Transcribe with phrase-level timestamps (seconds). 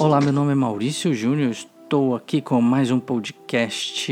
[0.00, 4.10] Olá, meu nome é Maurício Júnior, estou aqui com mais um podcast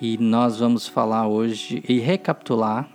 [0.00, 2.88] e nós vamos falar hoje e recapitular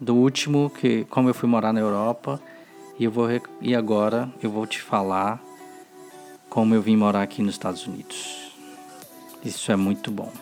[0.00, 2.40] do último que como eu fui morar na Europa
[2.96, 3.26] e eu vou
[3.60, 5.42] e agora eu vou te falar
[6.48, 8.52] como eu vim morar aqui nos Estados Unidos.
[9.44, 10.32] Isso é muito bom.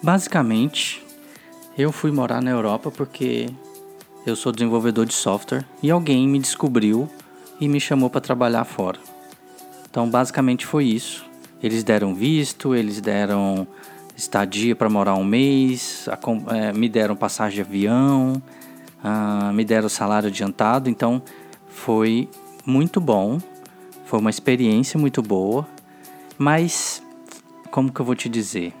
[0.00, 1.04] Basicamente,
[1.76, 3.50] eu fui morar na Europa porque
[4.26, 7.08] eu sou desenvolvedor de software e alguém me descobriu
[7.60, 8.98] e me chamou para trabalhar fora.
[9.88, 11.24] Então, basicamente foi isso.
[11.62, 13.66] Eles deram visto, eles deram
[14.16, 16.08] estadia para morar um mês,
[16.48, 18.42] é, me deram passagem de avião,
[19.04, 20.90] uh, me deram salário adiantado.
[20.90, 21.22] Então,
[21.68, 22.28] foi
[22.64, 23.38] muito bom,
[24.06, 25.66] foi uma experiência muito boa,
[26.36, 27.02] mas
[27.70, 28.72] como que eu vou te dizer?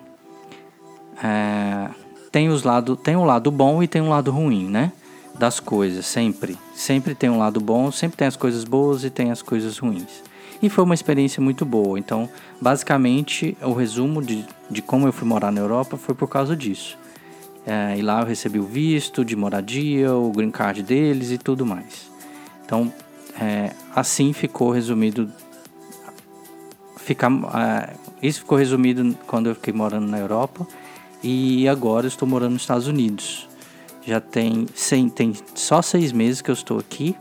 [1.22, 1.88] É,
[2.32, 4.92] tem os lado, tem um lado bom e tem um lado ruim, né?
[5.38, 6.56] Das coisas, sempre.
[6.74, 10.22] Sempre tem um lado bom, sempre tem as coisas boas e tem as coisas ruins.
[10.62, 11.98] E foi uma experiência muito boa.
[11.98, 12.28] Então,
[12.60, 16.98] basicamente, o resumo de, de como eu fui morar na Europa foi por causa disso.
[17.66, 21.66] É, e lá eu recebi o visto de moradia, o green card deles e tudo
[21.66, 22.10] mais.
[22.64, 22.92] Então,
[23.40, 25.30] é, assim ficou resumido.
[26.96, 30.66] Fica, é, isso ficou resumido quando eu fiquei morando na Europa.
[31.22, 33.48] E agora estou morando nos Estados Unidos.
[34.06, 37.16] Já tem, sem, tem só seis meses que eu estou aqui,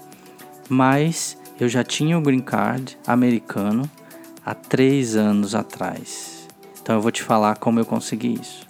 [0.69, 3.89] mas eu já tinha o green card americano
[4.45, 6.47] há três anos atrás.
[6.79, 8.67] Então eu vou te falar como eu consegui isso.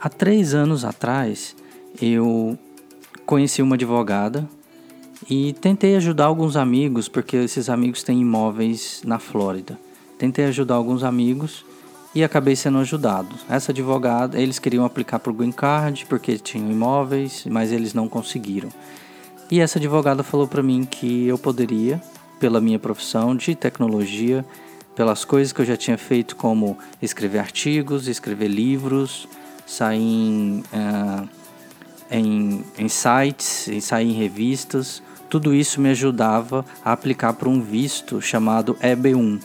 [0.00, 1.56] Há três anos atrás,
[2.00, 2.56] eu
[3.26, 4.48] conheci uma advogada
[5.28, 9.87] e tentei ajudar alguns amigos, porque esses amigos têm imóveis na Flórida.
[10.18, 11.64] Tentei ajudar alguns amigos
[12.14, 13.34] e acabei sendo ajudado.
[13.48, 18.08] Essa advogada, eles queriam aplicar para o Green Card porque tinham imóveis, mas eles não
[18.08, 18.68] conseguiram.
[19.50, 22.02] E essa advogada falou para mim que eu poderia,
[22.40, 24.44] pela minha profissão de tecnologia,
[24.94, 29.28] pelas coisas que eu já tinha feito, como escrever artigos, escrever livros,
[29.64, 31.28] sair em, uh,
[32.10, 38.20] em, em sites, sair em revistas, tudo isso me ajudava a aplicar para um visto
[38.20, 39.40] chamado EB1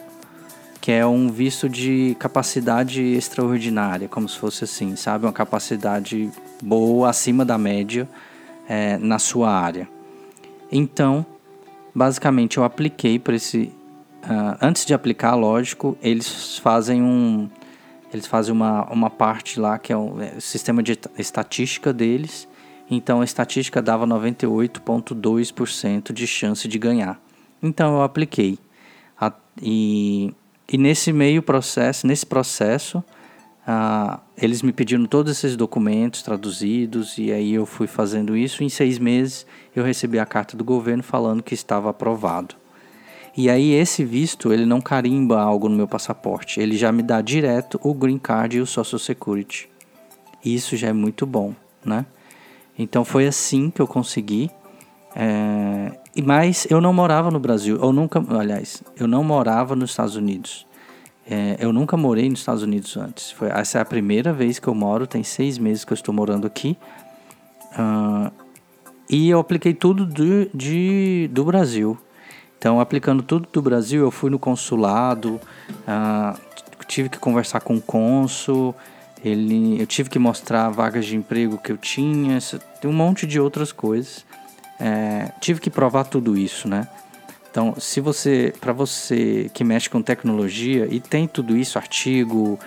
[0.83, 5.25] que é um visto de capacidade extraordinária, como se fosse assim, sabe?
[5.25, 6.29] Uma capacidade
[6.61, 8.05] boa, acima da média
[8.67, 9.87] é, na sua área.
[10.69, 11.25] Então,
[11.95, 13.71] basicamente, eu apliquei para esse.
[14.25, 17.49] Uh, antes de aplicar, lógico, eles fazem um.
[18.13, 22.45] Eles fazem uma, uma parte lá que é o, é o sistema de estatística deles.
[22.91, 27.21] Então a estatística dava 98,2% de chance de ganhar.
[27.61, 28.59] Então eu apliquei.
[29.17, 30.33] A, e
[30.71, 33.03] e nesse meio processo, nesse processo,
[33.65, 38.63] ah, eles me pediram todos esses documentos traduzidos e aí eu fui fazendo isso.
[38.63, 42.55] Em seis meses eu recebi a carta do governo falando que estava aprovado.
[43.35, 47.21] E aí esse visto ele não carimba algo no meu passaporte, ele já me dá
[47.21, 49.69] direto o green card e o social security.
[50.43, 51.53] Isso já é muito bom,
[51.85, 52.05] né?
[52.77, 54.51] Então foi assim que eu consegui.
[55.15, 55.91] É,
[56.21, 60.67] mas eu não morava no Brasil, eu nunca, aliás, eu não morava nos Estados Unidos.
[61.25, 63.31] É, eu nunca morei nos Estados Unidos antes.
[63.31, 66.13] Foi, essa é a primeira vez que eu moro, tem seis meses que eu estou
[66.13, 66.77] morando aqui.
[67.71, 68.31] Uh,
[69.09, 71.97] e eu apliquei tudo do, de, do Brasil.
[72.57, 75.39] Então, aplicando tudo do Brasil, eu fui no consulado,
[75.87, 76.39] uh,
[76.87, 78.75] tive que conversar com o cônsul,
[79.23, 82.37] ele, eu tive que mostrar vagas de emprego que eu tinha,
[82.85, 84.25] um monte de outras coisas.
[84.79, 86.87] É, tive que provar tudo isso, né?
[87.49, 92.59] Então, se você, para você que mexe com tecnologia e tem tudo isso, artigo,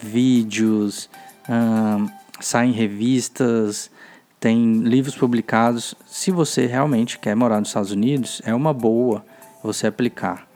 [0.00, 1.08] vídeos,
[1.48, 2.08] hum,
[2.40, 3.90] saem revistas,
[4.40, 9.24] tem livros publicados, se você realmente quer morar nos Estados Unidos, é uma boa
[9.62, 10.46] você aplicar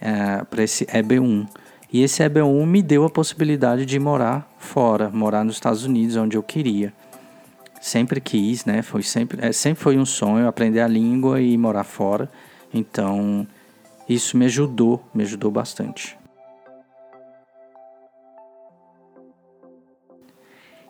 [0.00, 1.48] é, para esse EB1.
[1.92, 6.36] E esse EB1 me deu a possibilidade de morar fora, morar nos Estados Unidos, onde
[6.36, 6.92] eu queria
[7.80, 8.82] sempre quis, né?
[8.82, 12.30] Foi sempre, é, sempre foi um sonho aprender a língua e morar fora.
[12.72, 13.46] Então,
[14.08, 16.18] isso me ajudou, me ajudou bastante.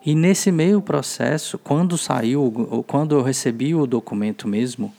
[0.03, 4.91] E nesse meio processo, quando saiu, quando eu recebi o documento mesmo,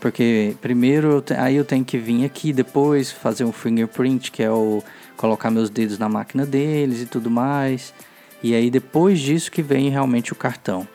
[0.00, 4.82] porque primeiro aí eu tenho que vir aqui depois fazer um fingerprint, que é o
[5.16, 7.94] colocar meus dedos na máquina deles e tudo mais.
[8.42, 10.86] E aí depois disso que vem realmente o cartão.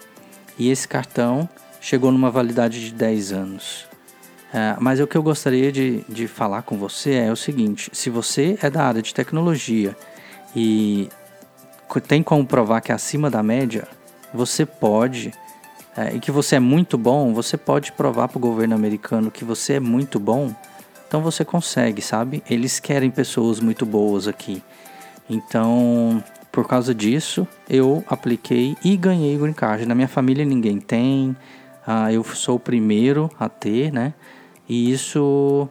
[0.58, 1.48] E esse cartão
[1.82, 3.88] chegou numa validade de 10 anos.
[4.54, 8.10] É, mas o que eu gostaria de, de falar com você é o seguinte: se
[8.10, 9.98] você é da área de tecnologia
[10.56, 11.10] e
[12.08, 13.88] tem como provar que é acima da média,
[14.34, 15.34] você pode,
[15.98, 19.44] é, e que você é muito bom, você pode provar para o governo americano que
[19.44, 20.54] você é muito bom,
[21.08, 22.44] então você consegue, sabe?
[22.50, 24.64] Eles querem pessoas muito boas aqui.
[25.30, 26.24] Então,
[26.54, 29.88] por causa disso, eu apliquei e ganhei green card.
[29.88, 31.36] Na minha família ninguém tem,
[31.86, 34.14] ah, eu sou o primeiro a ter, né?
[34.70, 35.68] E isso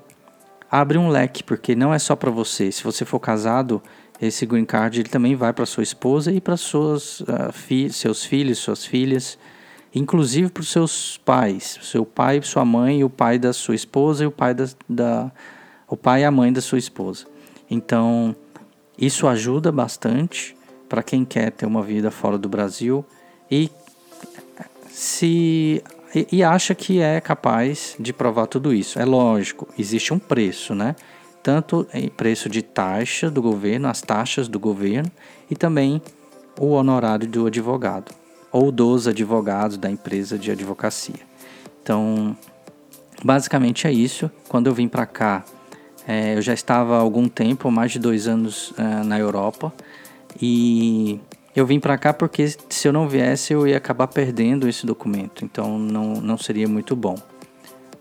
[0.69, 2.73] abre um leque, porque não é só para você.
[2.73, 3.81] Se você for casado,
[4.21, 8.59] esse green card ele também vai para sua esposa e para uh, fi seus filhos,
[8.59, 9.39] suas filhas,
[9.95, 14.27] inclusive para os seus pais, seu pai, sua mãe, o pai da sua esposa e
[14.27, 15.31] o pai da, da
[15.87, 17.25] o pai e a mãe da sua esposa.
[17.71, 18.35] Então
[18.99, 20.57] isso ajuda bastante
[20.93, 23.03] para quem quer ter uma vida fora do Brasil
[23.51, 23.71] e
[24.91, 25.83] se
[26.15, 28.99] e, e acha que é capaz de provar tudo isso.
[28.99, 30.95] É lógico, existe um preço, né?
[31.43, 35.11] Tanto em preço de taxa do governo, as taxas do governo
[35.51, 36.03] e também
[36.61, 38.15] o honorário do advogado
[38.53, 41.23] ou dos advogados da empresa de advocacia.
[41.83, 42.37] Então,
[43.25, 44.31] basicamente é isso.
[44.47, 45.43] Quando eu vim para cá,
[46.07, 49.73] é, eu já estava há algum tempo, mais de dois anos é, na Europa,
[50.41, 51.21] e
[51.55, 55.45] eu vim para cá porque se eu não viesse eu ia acabar perdendo esse documento,
[55.45, 57.17] então não, não seria muito bom.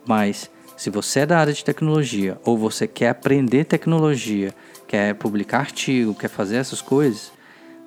[0.05, 4.53] Mas se você é da área de tecnologia ou você quer aprender tecnologia,
[4.87, 7.31] quer publicar artigo, quer fazer essas coisas,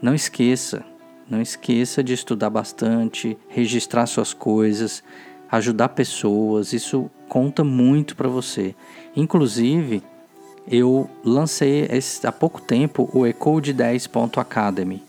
[0.00, 0.84] não esqueça,
[1.28, 5.02] não esqueça de estudar bastante, registrar suas coisas,
[5.50, 8.74] ajudar pessoas, isso conta muito para você.
[9.16, 10.02] Inclusive,
[10.70, 11.88] eu lancei
[12.24, 15.02] há pouco tempo o ecode10.academy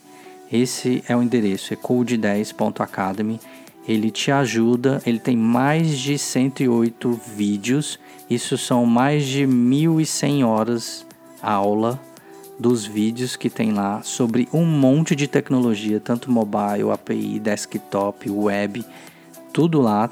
[0.52, 3.40] esse é o endereço, é code10.academy.
[3.88, 8.00] Ele te ajuda, ele tem mais de 108 vídeos,
[8.30, 11.06] isso são mais de 1100 horas
[11.42, 12.00] aula
[12.58, 18.84] dos vídeos que tem lá sobre um monte de tecnologia, tanto mobile, API, desktop, web,
[19.54, 20.10] tudo lá.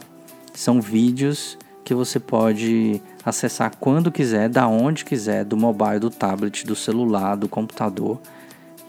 [0.53, 6.65] São vídeos que você pode acessar quando quiser, da onde quiser, do mobile, do tablet,
[6.65, 8.19] do celular, do computador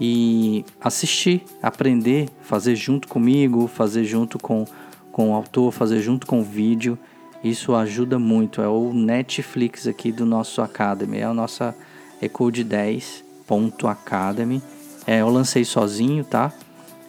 [0.01, 4.65] e assistir, aprender, fazer junto comigo, fazer junto com,
[5.13, 6.99] com o autor, fazer junto com o vídeo.
[7.43, 8.61] Isso ajuda muito.
[8.63, 11.19] É o Netflix aqui do nosso Academy.
[11.19, 11.75] É a nossa
[12.21, 14.63] Ecode 10.academy.
[15.07, 16.53] É, eu lancei sozinho, tá?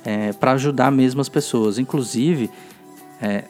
[0.04, 1.80] É, para ajudar mesmo as pessoas.
[1.80, 2.52] Inclusive,
[3.22, 3.46] é,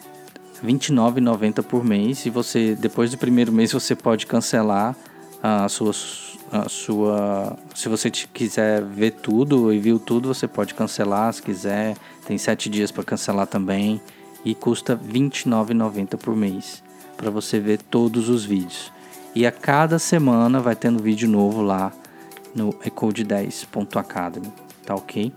[0.64, 2.26] 29,90 por mês.
[2.26, 4.96] E você, depois do primeiro mês, você pode cancelar
[5.42, 7.58] as suas a sua.
[7.74, 11.96] Se você quiser ver tudo e viu tudo, você pode cancelar se quiser.
[12.26, 14.00] Tem sete dias para cancelar também
[14.44, 16.82] e custa R$ 29,90 por mês
[17.16, 18.92] para você ver todos os vídeos.
[19.34, 21.92] E a cada semana vai tendo vídeo novo lá
[22.54, 24.52] no ecode10.academy,
[24.84, 25.32] tá ok?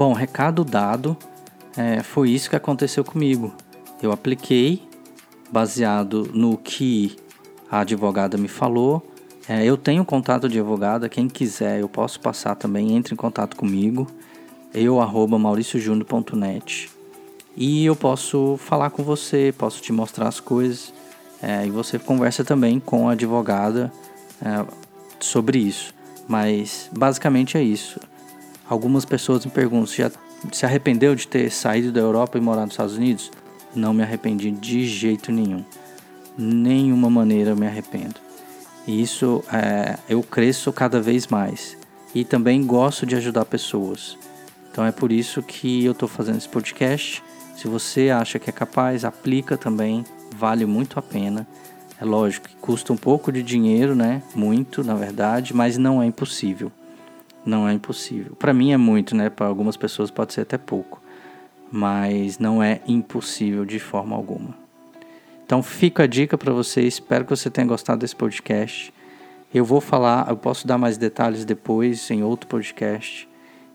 [0.00, 1.14] Bom, recado dado,
[1.76, 3.52] é, foi isso que aconteceu comigo.
[4.02, 4.82] Eu apliquei
[5.52, 7.18] baseado no que
[7.70, 9.06] a advogada me falou.
[9.46, 13.54] É, eu tenho contato de advogada, quem quiser eu posso passar também, entre em contato
[13.54, 14.06] comigo.
[14.72, 16.90] Eu arroba mauriciojúnior.net
[17.54, 20.94] e eu posso falar com você, posso te mostrar as coisas
[21.42, 23.92] é, e você conversa também com a advogada
[24.40, 24.64] é,
[25.18, 25.92] sobre isso.
[26.26, 28.00] Mas basicamente é isso.
[28.70, 30.12] Algumas pessoas me perguntam: já
[30.52, 33.32] se arrependeu de ter saído da Europa e morar nos Estados Unidos?
[33.74, 35.64] Não me arrependi de jeito nenhum.
[36.38, 38.14] Nenhuma maneira eu me arrependo.
[38.86, 41.76] E isso é, eu cresço cada vez mais.
[42.14, 44.16] E também gosto de ajudar pessoas.
[44.70, 47.22] Então é por isso que eu estou fazendo esse podcast.
[47.56, 50.04] Se você acha que é capaz, aplica também.
[50.36, 51.44] Vale muito a pena.
[52.00, 54.22] É lógico que custa um pouco de dinheiro, né?
[54.32, 56.70] Muito, na verdade, mas não é impossível.
[57.44, 58.34] Não é impossível.
[58.36, 59.30] Para mim é muito, né?
[59.30, 61.00] Para algumas pessoas pode ser até pouco
[61.70, 64.58] mas não é impossível de forma alguma.
[65.44, 68.92] Então fica a dica para você, espero que você tenha gostado desse podcast.
[69.52, 73.28] Eu vou falar, eu posso dar mais detalhes depois em outro podcast.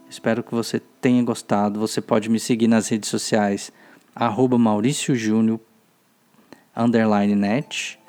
[0.10, 1.80] Espero que você tenha gostado.
[1.80, 3.72] Você pode me seguir nas redes sociais,
[4.16, 4.58] arroba
[7.36, 8.00] net,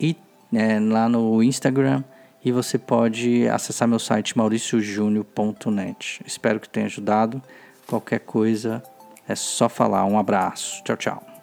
[0.00, 0.16] e
[0.52, 2.02] é, lá no Instagram.
[2.44, 6.20] E você pode acessar meu site mauriciojúnior.net.
[6.26, 7.42] Espero que tenha ajudado.
[7.86, 8.82] Qualquer coisa,
[9.26, 10.04] é só falar.
[10.04, 10.82] Um abraço.
[10.84, 11.33] Tchau, tchau.